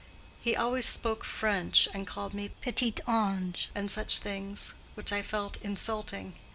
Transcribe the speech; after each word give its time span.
He 0.41 0.55
always 0.55 0.87
spoke 0.87 1.23
French, 1.23 1.87
and 1.93 2.07
called 2.07 2.33
me 2.33 2.49
petite 2.59 3.01
ange 3.07 3.69
and 3.75 3.91
such 3.91 4.17
things, 4.17 4.73
which 4.95 5.13
I 5.13 5.21
felt 5.21 5.61
insulting. 5.61 6.33